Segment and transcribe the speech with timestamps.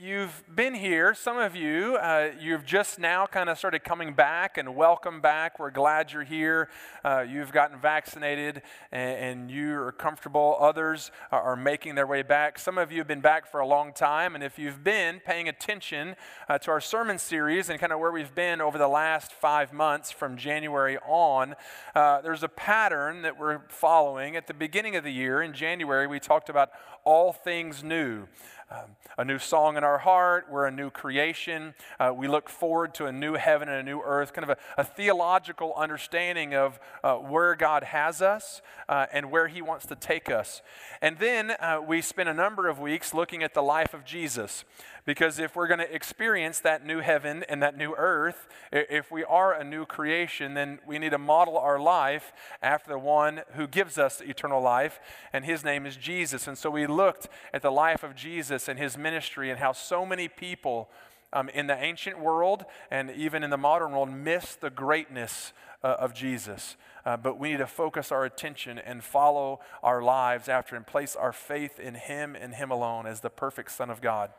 [0.00, 4.56] you've been here, some of you, uh, you've just now kind of started coming back,
[4.56, 5.58] and welcome back.
[5.58, 6.68] We're glad you're here.
[7.04, 10.56] Uh, you've gotten vaccinated and, and you are comfortable.
[10.60, 12.60] Others are, are, making their way back.
[12.60, 15.48] Some of you have been back for a long time, and if you've been paying
[15.48, 16.14] attention
[16.48, 19.72] uh, to our sermon series and kind of where we've been over the last five
[19.72, 21.56] months from January on,
[21.96, 24.36] uh, there's a pattern that we're following.
[24.36, 26.70] At the beginning of the year, in January, we talked about
[27.04, 28.28] all things new
[28.70, 30.46] um, a new song in our heart.
[30.50, 31.74] We're a new creation.
[31.98, 34.80] Uh, we look forward to a new heaven and a new earth, kind of a,
[34.80, 39.94] a theological understanding of uh, where God has us uh, and where He wants to
[39.94, 40.60] take us.
[41.00, 44.64] And then uh, we spent a number of weeks looking at the life of Jesus.
[45.06, 49.24] Because if we're going to experience that new heaven and that new earth, if we
[49.24, 52.30] are a new creation, then we need to model our life
[52.60, 55.00] after the one who gives us eternal life,
[55.32, 56.46] and his name is Jesus.
[56.46, 60.06] And so we looked at the life of Jesus and his ministry and how so
[60.06, 60.88] many people
[61.32, 65.52] um, in the ancient world and even in the modern world miss the greatness
[65.84, 66.76] uh, of Jesus.
[67.06, 71.16] Uh, but we need to focus our attention and follow our lives after and place
[71.16, 74.30] our faith in Him and Him alone as the perfect Son of God.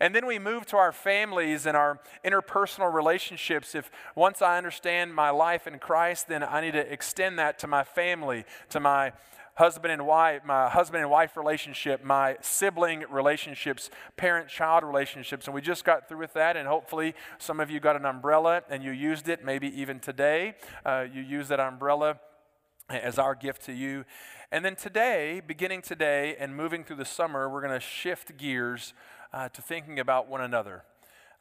[0.00, 3.74] And then we move to our families and our interpersonal relationships.
[3.74, 7.66] If once I understand my life in Christ, then I need to extend that to
[7.66, 9.12] my family, to my
[9.56, 15.46] husband and wife, my husband and wife relationship, my sibling relationships, parent child relationships.
[15.46, 18.62] And we just got through with that, and hopefully some of you got an umbrella
[18.70, 20.54] and you used it, maybe even today.
[20.84, 22.20] Uh, you use that umbrella
[22.90, 24.04] as our gift to you.
[24.52, 28.92] And then today, beginning today and moving through the summer, we're going to shift gears
[29.32, 30.84] uh, to thinking about one another.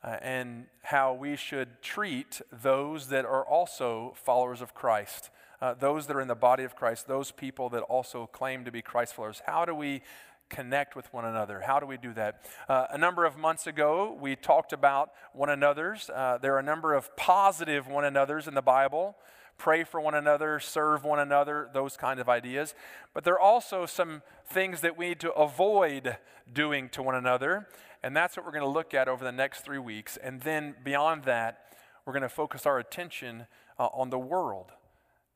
[0.03, 5.31] Uh, and how we should treat those that are also followers of Christ
[5.65, 8.71] uh, those that are in the body of Christ, those people that also claim to
[8.71, 9.41] be Christ followers.
[9.47, 10.03] How do we
[10.47, 11.63] connect with one another?
[11.65, 12.45] How do we do that?
[12.69, 16.07] Uh, a number of months ago, we talked about one another's.
[16.11, 19.15] Uh, there are a number of positive one another's in the Bible.
[19.57, 22.75] Pray for one another, serve one another, those kind of ideas.
[23.15, 26.17] But there are also some things that we need to avoid
[26.53, 27.67] doing to one another.
[28.03, 30.15] And that's what we're going to look at over the next three weeks.
[30.15, 31.75] And then beyond that,
[32.05, 33.47] we're going to focus our attention
[33.79, 34.71] uh, on the world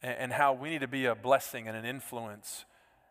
[0.01, 2.65] and, how we need to be a blessing and an influence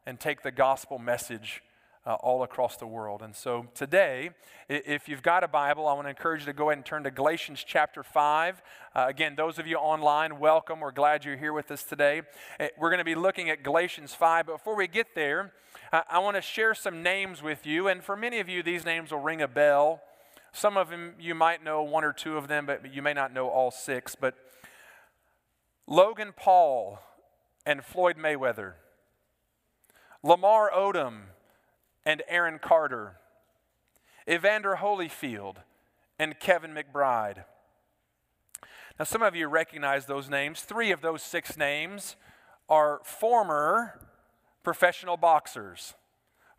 [0.06, 1.62] and take the gospel message
[2.06, 3.21] uh, all across the world.
[3.21, 4.31] And so today,
[4.69, 7.04] if you've got a Bible, I want to encourage you to go ahead and turn
[7.04, 8.62] to Galatians chapter 5.
[8.94, 10.81] Uh, again, those of you online, welcome.
[10.81, 12.22] We're glad you're here with us today.
[12.59, 14.47] Uh, we're going to be looking at Galatians 5.
[14.47, 15.53] But before we get there,
[15.93, 17.88] I want to share some names with you.
[17.88, 20.00] And for many of you, these names will ring a bell.
[20.53, 23.32] Some of them, you might know one or two of them, but you may not
[23.32, 24.15] know all six.
[24.15, 24.34] But
[25.91, 27.00] Logan Paul
[27.65, 28.75] and Floyd Mayweather,
[30.22, 31.21] Lamar Odom
[32.04, 33.16] and Aaron Carter,
[34.28, 35.56] Evander Holyfield
[36.19, 37.44] and Kevin McBride.
[38.98, 40.60] Now, some of you recognize those names.
[40.60, 42.16] Three of those six names
[42.69, 43.98] are former
[44.62, 45.94] professional boxers.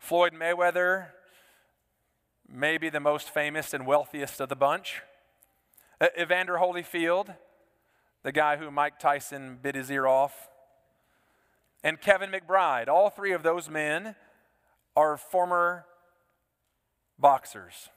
[0.00, 1.10] Floyd Mayweather,
[2.52, 5.02] maybe the most famous and wealthiest of the bunch.
[6.18, 7.36] Evander Holyfield,
[8.22, 10.48] the guy who Mike Tyson bit his ear off,
[11.82, 12.88] and Kevin McBride.
[12.88, 14.14] All three of those men
[14.96, 15.86] are former
[17.18, 17.88] boxers.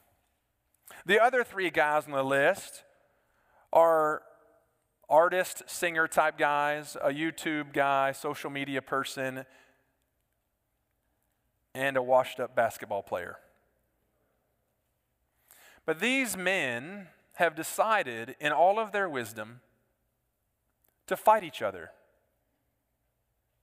[1.04, 2.84] The other three guys on the list
[3.72, 4.22] are
[5.08, 9.44] artist, singer type guys, a YouTube guy, social media person,
[11.74, 13.36] and a washed up basketball player.
[15.84, 19.60] But these men have decided, in all of their wisdom,
[21.06, 21.90] to fight each other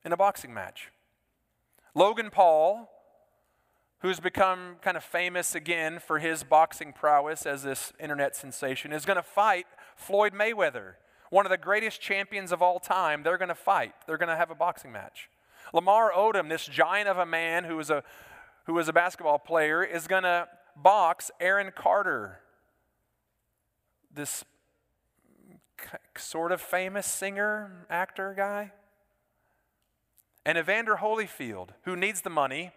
[0.03, 0.91] in a boxing match.
[1.94, 2.90] Logan Paul,
[4.00, 9.06] who's become kind of famous again for his boxing prowess as this internet sensation, is
[9.06, 9.66] going to fight
[9.96, 10.94] Floyd Mayweather,
[11.30, 13.24] one of the greatest champions of all time.
[13.24, 15.30] They're going to fight, they're going to have a boxing match.
[15.74, 18.04] Lamar Odom, this giant of a man who is a,
[18.66, 22.39] who is a basketball player, is going to box Aaron Carter,
[24.13, 24.44] this
[26.18, 28.72] sort of famous singer, actor guy.
[30.45, 32.72] And Evander Holyfield, who needs the money,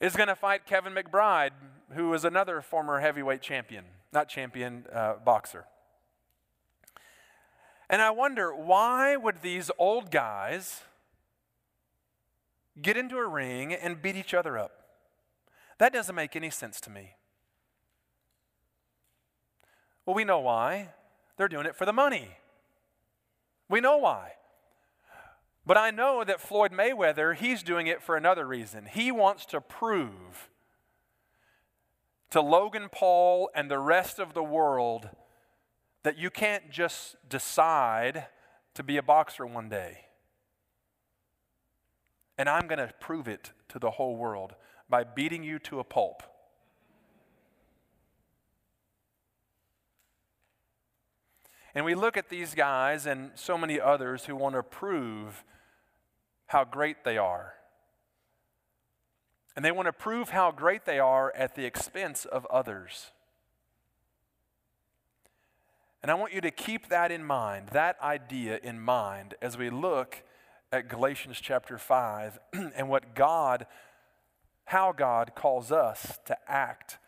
[0.00, 1.50] is going to fight Kevin McBride,
[1.92, 5.66] who is another former heavyweight champion, not champion, uh, boxer.
[7.88, 10.82] And I wonder why would these old guys
[12.80, 14.72] get into a ring and beat each other up?
[15.78, 17.14] That doesn't make any sense to me.
[20.10, 20.88] Well, we know why.
[21.36, 22.30] They're doing it for the money.
[23.68, 24.32] We know why.
[25.64, 28.86] But I know that Floyd Mayweather, he's doing it for another reason.
[28.86, 30.50] He wants to prove
[32.30, 35.10] to Logan Paul and the rest of the world
[36.02, 38.26] that you can't just decide
[38.74, 40.06] to be a boxer one day.
[42.36, 44.56] And I'm going to prove it to the whole world
[44.88, 46.24] by beating you to a pulp.
[51.74, 55.44] And we look at these guys and so many others who want to prove
[56.46, 57.54] how great they are.
[59.54, 63.12] And they want to prove how great they are at the expense of others.
[66.02, 69.70] And I want you to keep that in mind, that idea in mind, as we
[69.70, 70.22] look
[70.72, 72.38] at Galatians chapter 5
[72.74, 73.66] and what God,
[74.64, 76.98] how God calls us to act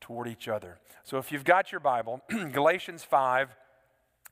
[0.00, 0.78] toward each other.
[1.02, 2.20] So if you've got your Bible,
[2.52, 3.56] Galatians 5,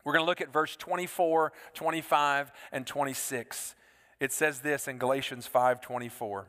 [0.04, 3.74] we're going to look at verse 24, 25, and 26.
[4.18, 6.46] It says this in Galatians 5 24.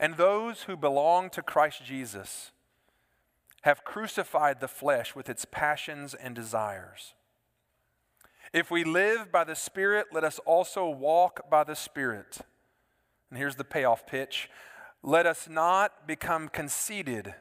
[0.00, 2.50] And those who belong to Christ Jesus
[3.62, 7.14] have crucified the flesh with its passions and desires.
[8.52, 12.38] If we live by the Spirit, let us also walk by the Spirit.
[13.30, 14.50] And here's the payoff pitch
[15.04, 17.34] let us not become conceited,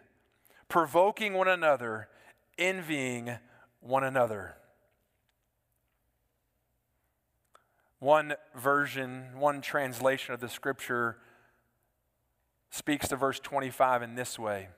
[0.67, 2.07] provoking one another,
[2.57, 3.37] envying
[3.81, 4.55] one another.
[8.01, 11.17] One version, one translation of the scripture
[12.71, 14.69] speaks to verse 25 in this way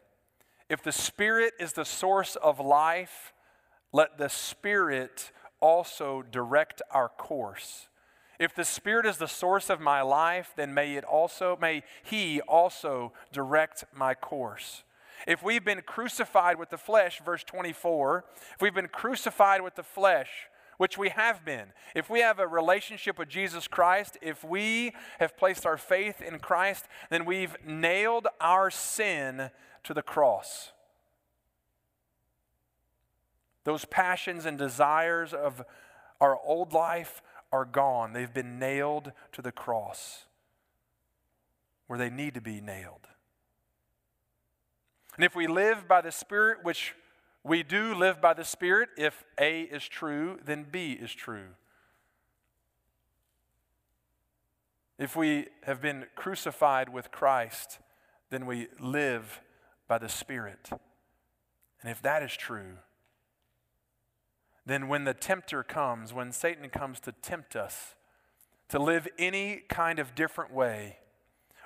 [0.67, 3.31] If the Spirit is the source of life,
[3.93, 5.31] let the Spirit
[5.61, 7.87] also direct our course.
[8.39, 12.41] If the Spirit is the source of my life, then may it also, may He
[12.41, 14.83] also direct my course.
[15.25, 18.25] If we've been crucified with the flesh, verse 24,
[18.55, 21.67] if we've been crucified with the flesh, which we have been.
[21.95, 26.39] If we have a relationship with Jesus Christ, if we have placed our faith in
[26.39, 29.51] Christ, then we've nailed our sin
[29.83, 30.71] to the cross.
[33.63, 35.63] Those passions and desires of
[36.19, 37.21] our old life
[37.51, 38.13] are gone.
[38.13, 40.25] They've been nailed to the cross
[41.87, 43.07] where they need to be nailed.
[45.15, 46.95] And if we live by the Spirit, which
[47.43, 48.89] we do live by the Spirit.
[48.97, 51.49] If A is true, then B is true.
[54.97, 57.79] If we have been crucified with Christ,
[58.29, 59.41] then we live
[59.87, 60.69] by the Spirit.
[61.81, 62.77] And if that is true,
[64.65, 67.95] then when the tempter comes, when Satan comes to tempt us
[68.69, 70.99] to live any kind of different way,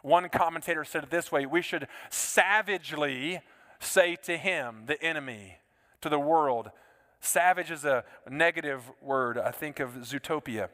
[0.02, 3.40] one commentator said it this way we should savagely
[3.80, 5.58] say to him, the enemy,
[6.02, 6.72] to the world.
[7.20, 9.38] Savage is a negative word.
[9.38, 10.70] I think of Zootopia.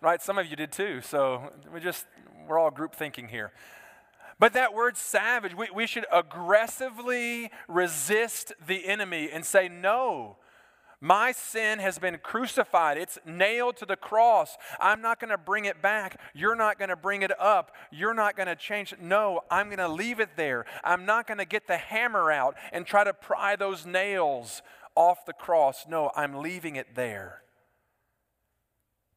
[0.00, 0.20] Right?
[0.20, 1.00] Some of you did too.
[1.00, 2.06] So we just,
[2.48, 3.52] we're all group thinking here.
[4.38, 10.36] But that word savage, we, we should aggressively resist the enemy and say, no,
[11.02, 12.96] my sin has been crucified.
[12.96, 14.56] It's nailed to the cross.
[14.78, 16.20] I'm not going to bring it back.
[16.32, 17.72] You're not going to bring it up.
[17.90, 19.02] You're not going to change it.
[19.02, 20.64] No, I'm going to leave it there.
[20.84, 24.62] I'm not going to get the hammer out and try to pry those nails
[24.94, 25.86] off the cross.
[25.88, 27.42] No, I'm leaving it there.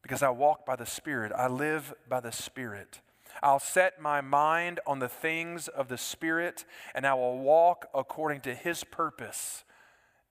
[0.02, 3.00] Because I walk by the Spirit, I live by the Spirit.
[3.44, 6.64] I'll set my mind on the things of the Spirit,
[6.96, 9.62] and I will walk according to His purpose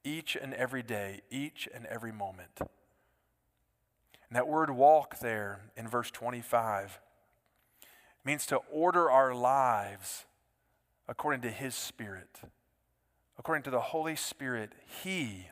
[0.06, 2.60] each and every day, each and every moment.
[2.60, 7.00] And that word walk there in verse 25
[8.24, 10.26] means to order our lives
[11.08, 12.40] according to His Spirit.
[13.38, 14.72] According to the Holy Spirit,
[15.04, 15.48] He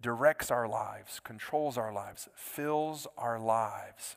[0.00, 4.16] directs our lives, controls our lives, fills our lives.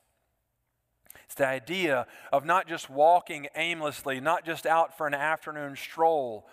[1.26, 6.48] It's the idea of not just walking aimlessly, not just out for an afternoon stroll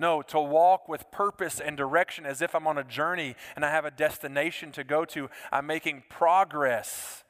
[0.00, 3.70] no, to walk with purpose and direction as if I'm on a journey and I
[3.70, 5.28] have a destination to go to.
[5.52, 7.22] I'm making progress.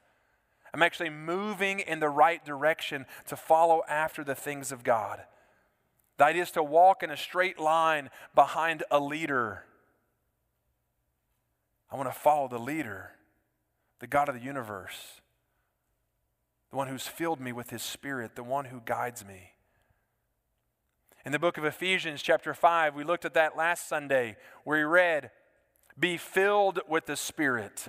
[0.72, 5.20] I'm actually moving in the right direction to follow after the things of God.
[6.16, 9.64] The idea is to walk in a straight line behind a leader.
[11.90, 13.10] I want to follow the leader,
[13.98, 15.20] the God of the universe,
[16.70, 19.54] the one who's filled me with his spirit, the one who guides me.
[21.24, 24.84] In the book of Ephesians, chapter 5, we looked at that last Sunday where he
[24.84, 25.30] read,
[25.98, 27.88] Be filled with the Spirit.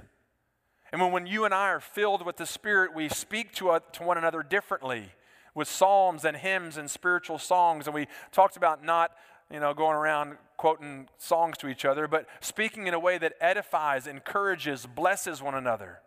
[0.92, 3.80] And when, when you and I are filled with the Spirit, we speak to, uh,
[3.94, 5.14] to one another differently
[5.56, 7.88] with psalms and hymns and spiritual songs.
[7.88, 9.12] And we talked about not
[9.50, 13.34] you know, going around quoting songs to each other, but speaking in a way that
[13.42, 16.00] edifies, encourages, blesses one another.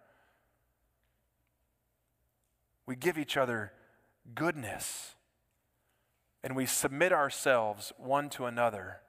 [2.87, 3.73] We give each other
[4.35, 5.15] goodness.
[6.45, 9.01] And we submit ourselves one to another.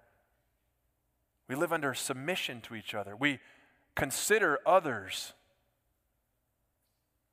[1.49, 3.15] We live under submission to each other.
[3.15, 3.39] We
[3.93, 5.33] consider others.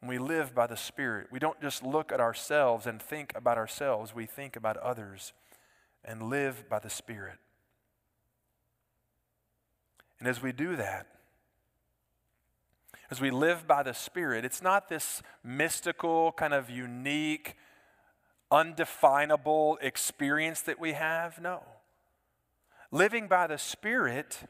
[0.04, 1.28] we live by the Spirit.
[1.30, 5.32] We don't just look at ourselves and think about ourselves, we think about others
[6.04, 7.38] and live by the Spirit.
[10.18, 11.06] And as we do that,
[13.12, 17.54] as we live by the Spirit, it's not this mystical, kind of unique,
[18.52, 21.40] undefinable experience that we have.
[21.40, 21.62] No.
[22.90, 24.40] Living by the Spirit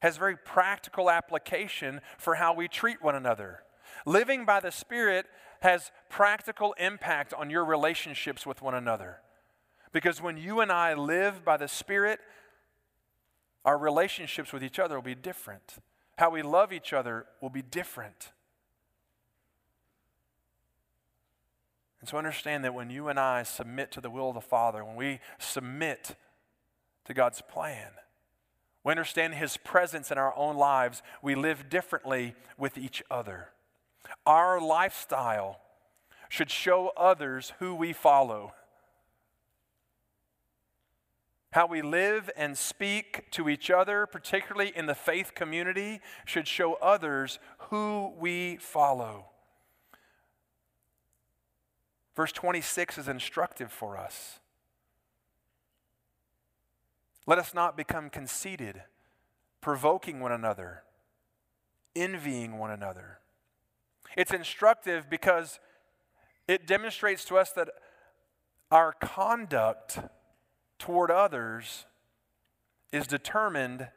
[0.00, 3.60] has very practical application for how we treat one another.
[4.04, 5.26] Living by the Spirit
[5.60, 9.20] has practical impact on your relationships with one another.
[9.92, 12.18] Because when you and I live by the Spirit,
[13.64, 15.76] our relationships with each other will be different.
[16.18, 18.32] How we love each other will be different.
[22.04, 24.84] And so understand that when you and I submit to the will of the Father,
[24.84, 26.16] when we submit
[27.06, 27.92] to God's plan,
[28.84, 33.48] we understand His presence in our own lives, we live differently with each other.
[34.26, 35.62] Our lifestyle
[36.28, 38.52] should show others who we follow.
[41.52, 46.74] How we live and speak to each other, particularly in the faith community, should show
[46.82, 47.38] others
[47.70, 49.30] who we follow.
[52.14, 54.38] Verse 26 is instructive for us.
[57.26, 58.82] Let us not become conceited,
[59.60, 60.82] provoking one another,
[61.96, 63.18] envying one another.
[64.16, 65.58] It's instructive because
[66.46, 67.70] it demonstrates to us that
[68.70, 69.98] our conduct
[70.78, 71.86] toward others
[72.92, 73.88] is determined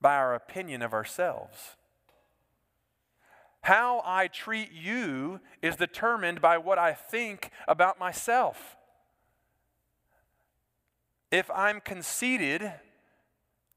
[0.00, 1.77] by our opinion of ourselves.
[3.62, 8.76] How I treat you is determined by what I think about myself.
[11.30, 12.72] If I'm conceited,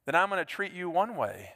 [0.05, 1.53] then I'm going to treat you one way.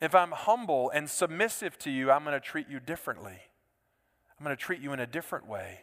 [0.00, 3.38] If I'm humble and submissive to you, I'm going to treat you differently.
[4.38, 5.80] I'm going to treat you in a different way.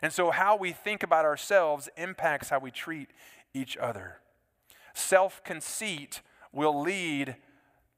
[0.00, 3.08] And so, how we think about ourselves impacts how we treat
[3.52, 4.18] each other.
[4.94, 6.20] Self conceit
[6.52, 7.36] will lead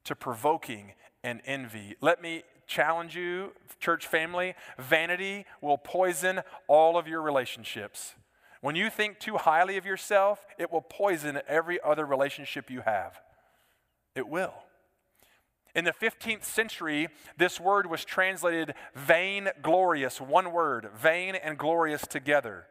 [0.04, 1.96] to provoking and envy.
[2.00, 8.14] Let me challenge you, church family vanity will poison all of your relationships.
[8.60, 13.20] When you think too highly of yourself, it will poison every other relationship you have.
[14.14, 14.54] It will.
[15.74, 17.08] In the 15th century,
[17.38, 22.66] this word was translated vain glorious, one word, vain and glorious together.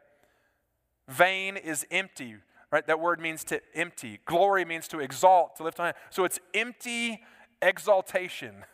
[1.08, 2.36] Vain is empty,
[2.70, 2.86] right?
[2.86, 4.20] That word means to empty.
[4.26, 5.92] Glory means to exalt, to lift on.
[6.10, 7.22] So it's empty
[7.62, 8.64] exaltation.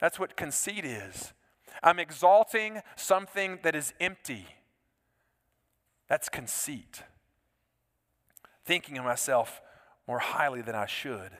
[0.00, 1.32] That's what conceit is.
[1.82, 4.46] I'm exalting something that is empty.
[6.08, 7.02] That's conceit.
[8.64, 9.60] Thinking of myself
[10.06, 11.30] more highly than I should.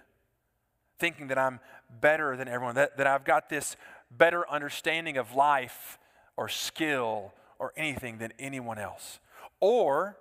[0.99, 1.61] Thinking that I'm
[2.01, 3.77] better than everyone, that, that I've got this
[4.11, 5.99] better understanding of life
[6.37, 9.19] or skill or anything than anyone else.
[9.61, 10.17] Or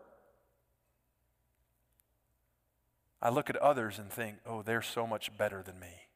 [3.22, 6.08] I look at others and think, oh, they're so much better than me.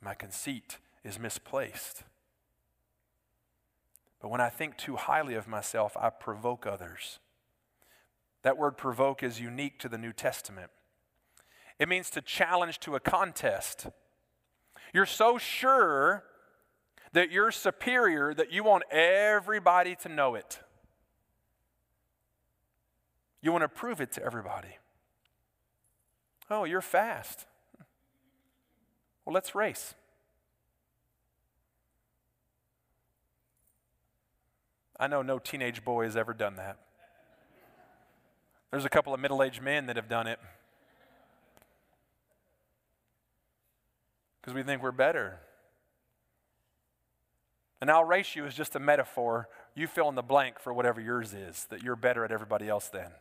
[0.00, 2.04] My conceit is misplaced.
[4.20, 7.18] But when I think too highly of myself, I provoke others.
[8.42, 10.70] That word provoke is unique to the New Testament.
[11.78, 13.88] It means to challenge to a contest.
[14.94, 16.24] You're so sure
[17.12, 20.60] that you're superior that you want everybody to know it.
[23.40, 24.78] You want to prove it to everybody.
[26.52, 27.46] Oh, you're fast.
[29.24, 29.94] Well, let's race.
[35.00, 36.76] I know no teenage boy has ever done that.
[38.70, 40.38] There's a couple of middle aged men that have done it.
[44.40, 45.38] Because we think we're better.
[47.80, 49.48] And I'll race you is just a metaphor.
[49.74, 52.88] You fill in the blank for whatever yours is, that you're better at everybody else
[52.88, 53.12] then.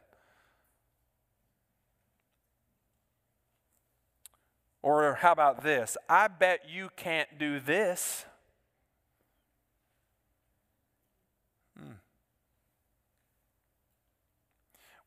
[4.84, 5.96] Or how about this?
[6.10, 8.26] I bet you can't do this.
[11.78, 11.94] Hmm.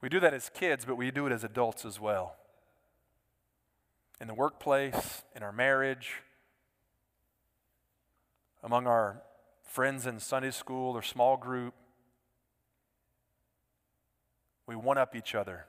[0.01, 2.37] We do that as kids, but we do it as adults as well.
[4.21, 6.23] In the workplace, in our marriage,
[8.63, 9.23] among our
[9.65, 11.75] friends in Sunday school or small group,
[14.67, 15.67] we one up each other.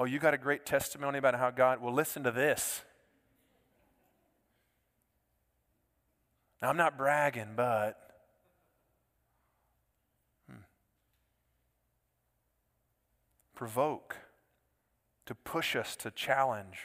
[0.00, 2.80] Oh, you got a great testimony about how God, well, listen to this.
[6.62, 8.00] Now, I'm not bragging, but
[10.48, 10.62] hmm,
[13.54, 14.16] provoke,
[15.26, 16.78] to push us to challenge,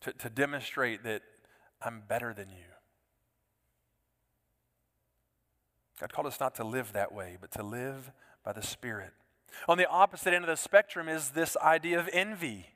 [0.00, 1.20] to, to demonstrate that
[1.82, 2.72] I'm better than you.
[6.00, 8.12] God called us not to live that way, but to live
[8.42, 9.12] by the Spirit.
[9.68, 12.66] On the opposite end of the spectrum is this idea of envy.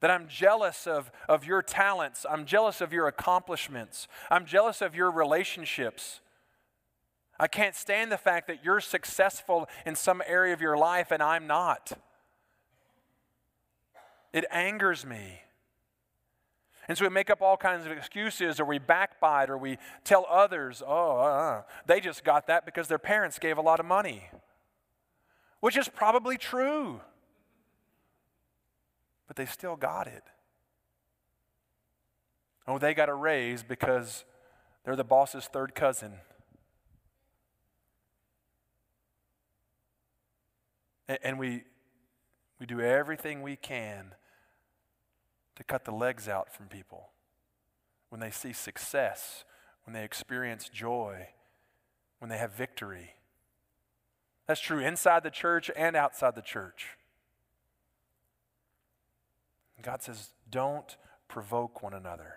[0.00, 2.26] That I'm jealous of, of your talents.
[2.28, 4.08] I'm jealous of your accomplishments.
[4.30, 6.20] I'm jealous of your relationships.
[7.38, 11.22] I can't stand the fact that you're successful in some area of your life and
[11.22, 11.92] I'm not.
[14.32, 15.42] It angers me.
[16.88, 20.26] And so we make up all kinds of excuses, or we backbite, or we tell
[20.28, 24.28] others, oh, uh, they just got that because their parents gave a lot of money,
[25.62, 27.00] which is probably true.
[29.28, 30.24] But they still got it.
[32.66, 34.24] Oh, they got a raise because
[34.84, 36.14] they're the boss's third cousin.
[41.22, 41.62] And we,
[42.58, 44.16] we do everything we can
[45.54, 47.10] to cut the legs out from people
[48.08, 49.44] when they see success,
[49.84, 51.28] when they experience joy,
[52.18, 53.14] when they have victory.
[54.46, 56.88] That's true inside the church and outside the church.
[59.82, 60.96] God says, don't
[61.26, 62.36] provoke one another.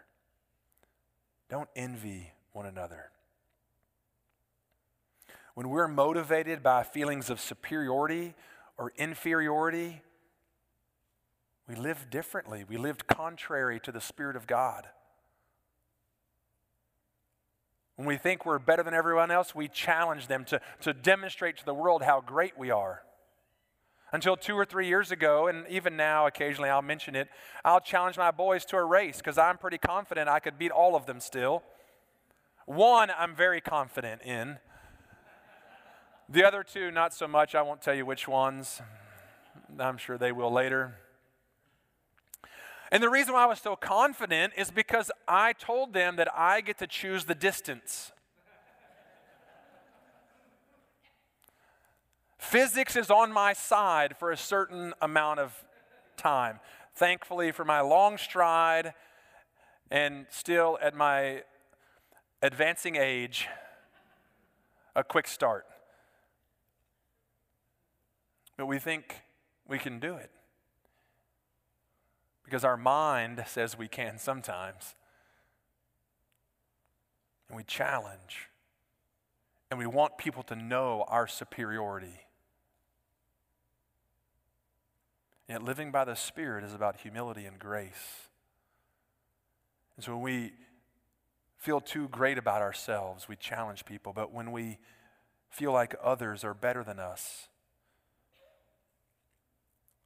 [1.49, 3.11] Don't envy one another.
[5.53, 8.33] When we're motivated by feelings of superiority
[8.77, 10.01] or inferiority,
[11.67, 12.65] we live differently.
[12.67, 14.87] We lived contrary to the Spirit of God.
[17.95, 21.65] When we think we're better than everyone else, we challenge them to, to demonstrate to
[21.65, 23.03] the world how great we are.
[24.11, 27.27] Until two or three years ago, and even now, occasionally I'll mention it,
[27.63, 30.95] I'll challenge my boys to a race because I'm pretty confident I could beat all
[30.95, 31.63] of them still.
[32.65, 34.57] One, I'm very confident in.
[36.27, 37.55] The other two, not so much.
[37.55, 38.81] I won't tell you which ones.
[39.79, 40.95] I'm sure they will later.
[42.95, 46.61] And the reason why I was so confident is because I told them that I
[46.61, 48.13] get to choose the distance.
[52.37, 55.65] Physics is on my side for a certain amount of
[56.15, 56.61] time.
[56.95, 58.93] Thankfully, for my long stride
[59.91, 61.43] and still at my
[62.41, 63.49] advancing age,
[64.95, 65.65] a quick start.
[68.55, 69.15] But we think
[69.67, 70.31] we can do it
[72.45, 74.93] because our mind says we can sometimes.
[77.49, 78.49] And we challenge.
[79.69, 82.21] And we want people to know our superiority.
[85.49, 88.29] Yet living by the Spirit is about humility and grace.
[89.97, 90.53] And so when we
[91.57, 94.13] feel too great about ourselves, we challenge people.
[94.13, 94.77] But when we
[95.49, 97.47] feel like others are better than us,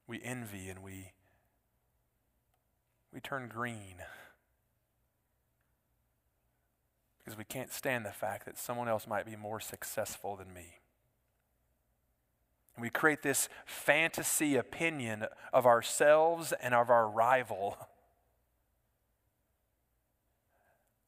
[0.07, 1.11] we envy and we
[3.13, 3.95] we turn green
[7.17, 10.79] because we can't stand the fact that someone else might be more successful than me.
[12.75, 17.77] And we create this fantasy opinion of ourselves and of our rival.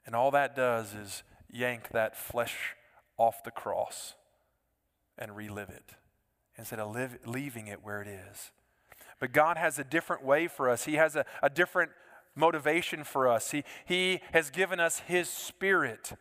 [0.04, 2.76] And all that does is yank that flesh
[3.18, 4.16] off the cross
[5.16, 5.92] and relive it
[6.58, 8.52] instead of live, leaving it where it is.
[9.22, 10.84] But God has a different way for us.
[10.84, 11.92] He has a, a different
[12.36, 13.52] motivation for us.
[13.52, 16.14] He, he has given us His Spirit.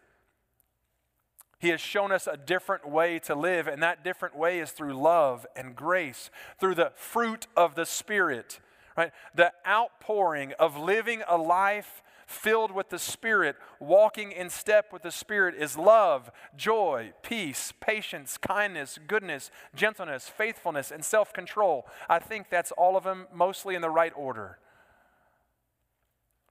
[1.58, 4.92] He has shown us a different way to live, and that different way is through
[4.92, 8.60] love and grace, through the fruit of the Spirit,
[8.96, 9.12] right?
[9.34, 15.10] The outpouring of living a life filled with the Spirit, walking in step with the
[15.10, 21.86] Spirit, is love, joy, peace, patience, kindness, goodness, gentleness, faithfulness, and self control.
[22.08, 24.58] I think that's all of them mostly in the right order.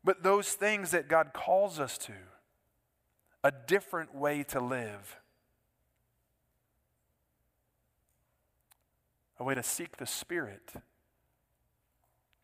[0.03, 2.13] But those things that God calls us to,
[3.43, 5.17] a different way to live,
[9.39, 10.73] a way to seek the Spirit,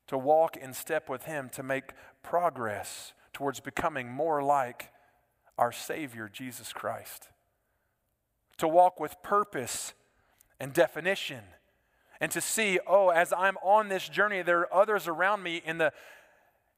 [0.08, 1.91] to walk in step with Him, to make
[2.24, 4.91] progress towards becoming more like
[5.58, 7.28] our Savior, Jesus Christ.
[8.58, 9.93] To walk with purpose
[10.58, 11.41] and definition.
[12.21, 15.80] And to see, oh, as I'm on this journey, there are others around me in
[15.80, 15.91] the,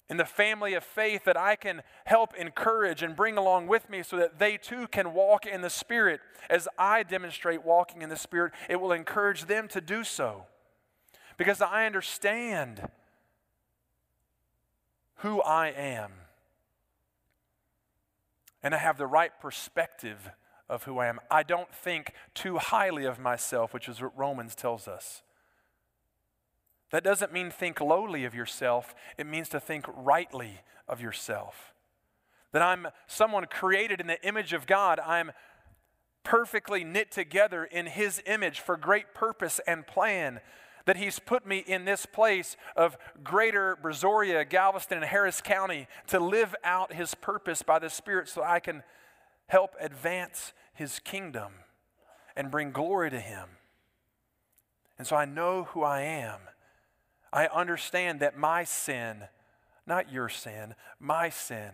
[0.09, 4.01] in the family of faith that I can help encourage and bring along with me
[4.01, 6.21] so that they too can walk in the Spirit.
[6.49, 10.47] As I demonstrate walking in the Spirit, it will encourage them to do so.
[11.37, 12.89] Because I understand
[15.17, 16.13] who I am
[18.67, 20.29] and I have the right perspective
[20.67, 21.21] of who I am.
[21.31, 25.23] I don't think too highly of myself, which is what Romans tells us.
[26.91, 31.73] That doesn't mean think lowly of yourself, it means to think rightly of yourself.
[32.51, 34.99] That I'm someone created in the image of God.
[34.99, 35.31] I'm
[36.25, 40.41] perfectly knit together in His image for great purpose and plan.
[40.87, 46.19] That He's put me in this place of greater Brazoria, Galveston, and Harris County to
[46.19, 48.81] live out His purpose by the Spirit so I can
[49.45, 51.51] help advance His kingdom
[52.35, 53.49] and bring glory to Him.
[54.97, 56.39] And so I know who I am.
[57.31, 59.25] I understand that my sin,
[59.85, 61.71] not your sin, my sin,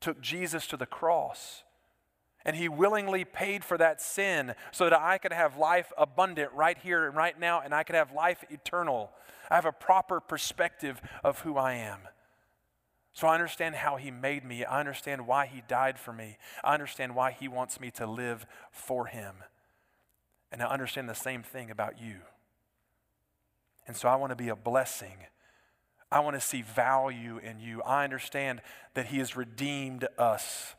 [0.00, 1.62] took Jesus to the cross.
[2.44, 6.76] And he willingly paid for that sin so that I could have life abundant right
[6.76, 9.10] here and right now, and I could have life eternal.
[9.50, 12.00] I have a proper perspective of who I am.
[13.14, 14.64] So I understand how he made me.
[14.64, 16.36] I understand why he died for me.
[16.62, 19.36] I understand why he wants me to live for him.
[20.50, 22.16] And I understand the same thing about you.
[23.86, 25.16] And so I want to be a blessing.
[26.10, 27.82] I want to see value in you.
[27.82, 28.62] I understand
[28.94, 30.74] that He has redeemed us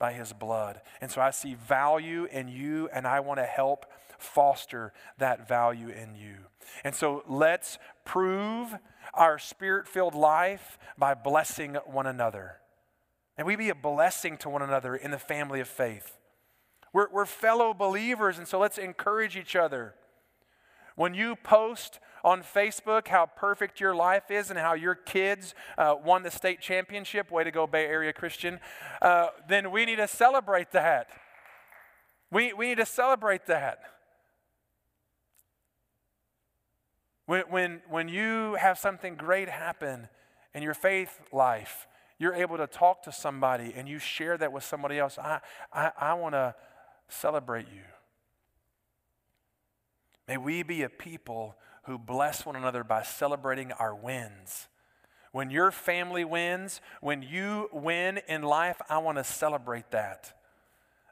[0.00, 0.80] by His blood.
[1.00, 3.86] And so I see value in you, and I want to help
[4.18, 6.34] foster that value in you.
[6.82, 8.74] And so let's prove
[9.14, 12.56] our spirit filled life by blessing one another.
[13.36, 16.18] And we be a blessing to one another in the family of faith.
[16.92, 19.94] We're, we're fellow believers, and so let's encourage each other.
[21.00, 25.94] When you post on Facebook how perfect your life is and how your kids uh,
[26.04, 28.60] won the state championship, way to go, Bay Area Christian,
[29.00, 31.08] uh, then we need to celebrate that.
[32.30, 33.78] We, we need to celebrate that.
[37.24, 40.10] When, when, when you have something great happen
[40.52, 41.86] in your faith life,
[42.18, 45.16] you're able to talk to somebody and you share that with somebody else.
[45.16, 45.40] I,
[45.72, 46.54] I, I want to
[47.08, 47.84] celebrate you.
[50.30, 54.68] May we be a people who bless one another by celebrating our wins.
[55.32, 60.32] When your family wins, when you win in life, I want to celebrate that.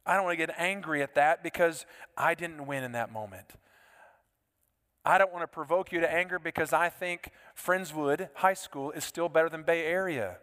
[0.07, 1.85] I don't want to get angry at that because
[2.16, 3.54] I didn't win in that moment.
[5.04, 9.02] I don't want to provoke you to anger because I think Friendswood High School is
[9.02, 10.37] still better than Bay Area.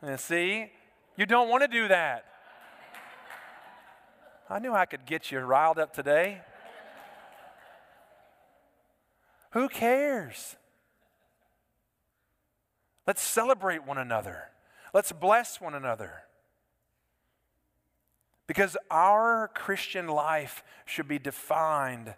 [0.00, 0.72] And see,
[1.18, 2.24] you don't want to do that.
[4.48, 6.40] I knew I could get you riled up today.
[9.54, 10.56] Who cares?
[13.06, 14.50] Let's celebrate one another.
[14.92, 16.24] Let's bless one another.
[18.48, 22.14] Because our Christian life should be defined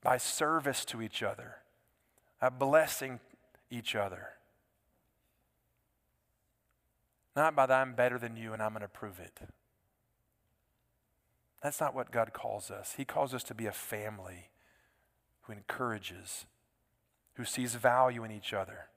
[0.00, 1.56] by service to each other,
[2.40, 3.18] by blessing
[3.68, 4.28] each other.
[7.34, 9.40] Not by I'm better than you and I'm going to prove it.
[11.64, 12.94] That's not what God calls us.
[12.96, 14.50] He calls us to be a family
[15.42, 16.46] who encourages
[17.40, 18.88] who sees value in each other.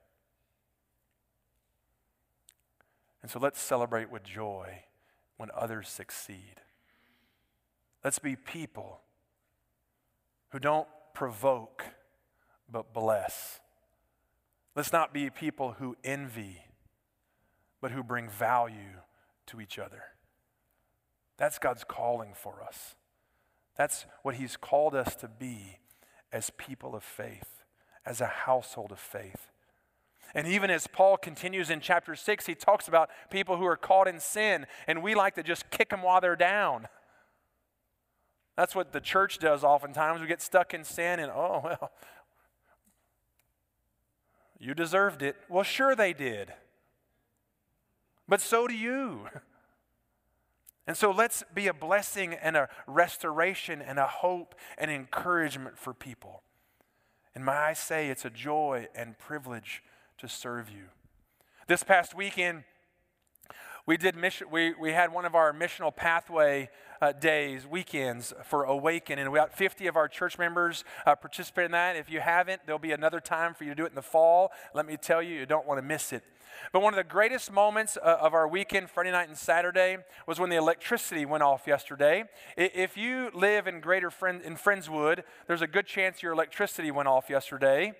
[3.22, 4.82] And so let's celebrate with joy
[5.38, 6.60] when others succeed.
[8.04, 9.00] Let's be people
[10.50, 11.84] who don't provoke
[12.70, 13.60] but bless.
[14.76, 16.66] Let's not be people who envy
[17.80, 19.00] but who bring value
[19.46, 20.02] to each other.
[21.38, 22.94] That's God's calling for us.
[23.74, 25.78] That's what He's called us to be
[26.30, 27.63] as people of faith
[28.06, 29.48] as a household of faith.
[30.34, 34.08] And even as Paul continues in chapter 6, he talks about people who are caught
[34.08, 36.88] in sin, and we like to just kick them while they're down.
[38.56, 40.20] That's what the church does oftentimes.
[40.20, 41.92] We get stuck in sin, and oh, well,
[44.58, 45.36] you deserved it.
[45.48, 46.52] Well, sure they did.
[48.28, 49.28] But so do you.
[50.86, 55.94] And so let's be a blessing and a restoration and a hope and encouragement for
[55.94, 56.42] people.
[57.34, 59.82] And may I say, it's a joy and privilege
[60.18, 60.84] to serve you.
[61.66, 62.64] This past weekend,
[63.86, 66.70] we did mission, we, we had one of our missional pathway
[67.04, 71.66] uh, days, weekends for Awaken, and we got 50 of our church members uh, participate
[71.66, 71.96] in that.
[71.96, 74.52] If you haven't, there'll be another time for you to do it in the fall.
[74.72, 76.22] Let me tell you, you don't want to miss it.
[76.72, 80.40] But one of the greatest moments uh, of our weekend, Friday night and Saturday, was
[80.40, 82.24] when the electricity went off yesterday.
[82.56, 87.08] If you live in Greater Friend, in Friendswood, there's a good chance your electricity went
[87.08, 87.92] off yesterday.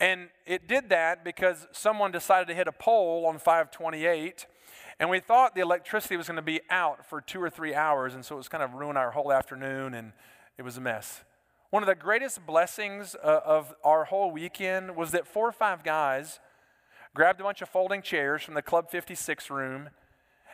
[0.00, 4.46] And it did that because someone decided to hit a pole on 528.
[4.98, 8.14] And we thought the electricity was going to be out for two or three hours.
[8.14, 10.12] And so it was kind of ruin our whole afternoon, and
[10.58, 11.22] it was a mess.
[11.70, 15.82] One of the greatest blessings uh, of our whole weekend was that four or five
[15.82, 16.40] guys
[17.14, 19.90] grabbed a bunch of folding chairs from the Club 56 room,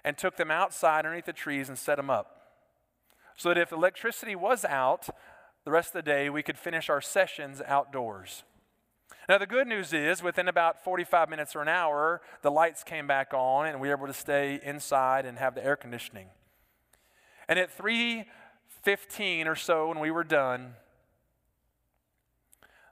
[0.05, 2.53] and took them outside underneath the trees and set them up.
[3.37, 5.09] So that if electricity was out
[5.65, 8.43] the rest of the day, we could finish our sessions outdoors.
[9.29, 13.07] Now, the good news is within about 45 minutes or an hour, the lights came
[13.07, 16.29] back on and we were able to stay inside and have the air conditioning.
[17.49, 20.77] And at 3:15 or so when we were done,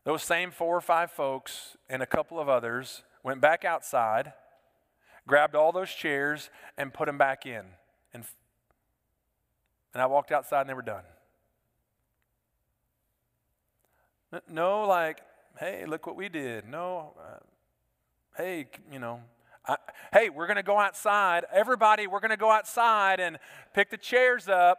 [0.05, 4.33] those same four or five folks and a couple of others went back outside,
[5.27, 6.49] grabbed all those chairs,
[6.79, 7.65] and put them back in.
[8.15, 8.25] And,
[9.93, 11.03] and I walked outside and they were done.
[14.49, 15.21] No, like,
[15.59, 16.69] hey, look what we did.
[16.69, 17.39] No, uh,
[18.37, 19.21] hey, you know,
[19.67, 19.77] I,
[20.13, 21.45] hey, we're going to go outside.
[21.53, 23.39] Everybody, we're going to go outside and
[23.75, 24.79] pick the chairs up.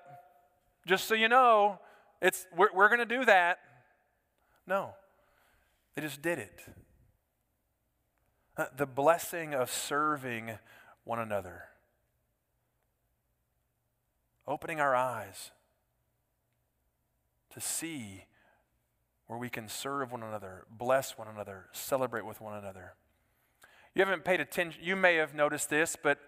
[0.86, 1.80] Just so you know,
[2.22, 3.60] it's, we're, we're going to do that.
[4.66, 4.94] No.
[5.96, 6.62] They just did it.
[8.56, 10.60] Uh, the blessing of serving
[11.04, 11.64] one another,
[14.48, 15.52] opening our eyes
[17.50, 18.27] to see
[19.28, 22.94] where we can serve one another, bless one another, celebrate with one another.
[23.94, 26.20] You haven't paid attention, you may have noticed this, but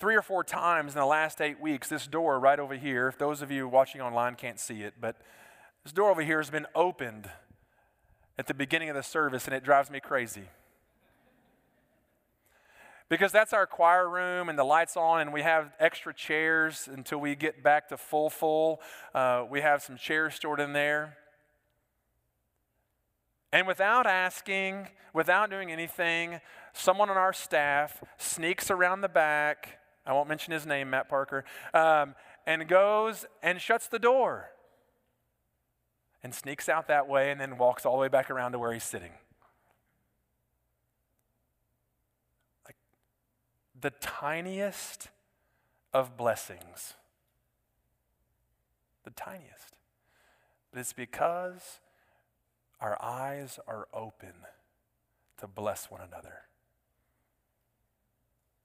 [0.00, 3.18] three or four times in the last eight weeks, this door right over here, if
[3.18, 5.16] those of you watching online can't see it, but
[5.84, 7.30] this door over here has been opened
[8.38, 10.48] at the beginning of the service, and it drives me crazy.
[13.08, 17.18] Because that's our choir room, and the lights on, and we have extra chairs until
[17.18, 18.80] we get back to full, full.
[19.14, 21.16] Uh, we have some chairs stored in there.
[23.52, 26.40] And without asking, without doing anything,
[26.72, 29.80] someone on our staff sneaks around the back.
[30.06, 32.14] I won't mention his name, Matt Parker, um,
[32.46, 34.50] and goes and shuts the door
[36.22, 38.72] and sneaks out that way and then walks all the way back around to where
[38.72, 39.12] he's sitting.
[42.66, 42.76] Like
[43.78, 45.08] the tiniest
[45.92, 46.94] of blessings.
[49.04, 49.76] The tiniest.
[50.70, 51.80] But it's because
[52.80, 54.32] our eyes are open
[55.38, 56.42] to bless one another.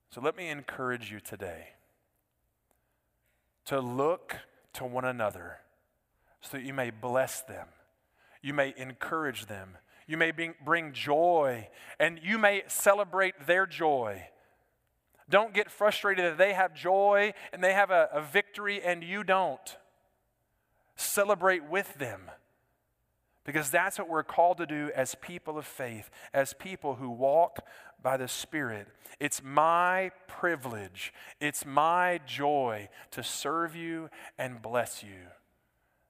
[0.09, 1.69] So let me encourage you today
[3.65, 4.37] to look
[4.73, 5.57] to one another
[6.41, 7.67] so that you may bless them,
[8.41, 11.67] you may encourage them, you may bring joy,
[11.99, 14.27] and you may celebrate their joy.
[15.27, 19.23] Don't get frustrated that they have joy and they have a, a victory and you
[19.23, 19.77] don't.
[20.95, 22.29] Celebrate with them.
[23.45, 27.59] Because that's what we're called to do as people of faith, as people who walk
[28.01, 28.87] by the Spirit.
[29.19, 35.29] It's my privilege, it's my joy to serve you and bless you.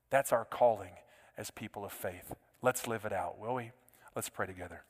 [0.09, 0.93] That's our calling
[1.37, 2.33] as people of faith.
[2.61, 3.71] Let's live it out, will we?
[4.15, 4.83] Let's pray together.